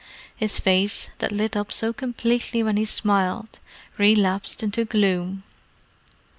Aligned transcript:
His 0.35 0.57
face, 0.57 1.11
that 1.19 1.31
lit 1.31 1.55
up 1.55 1.71
so 1.71 1.93
completely 1.93 2.63
when 2.63 2.75
he 2.75 2.85
smiled, 2.85 3.59
relapsed 3.99 4.63
into 4.63 4.83
gloom. 4.83 5.43